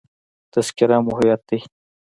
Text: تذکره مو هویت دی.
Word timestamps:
تذکره 0.51 0.97
مو 1.03 1.11
هویت 1.17 1.41
دی. 1.49 1.59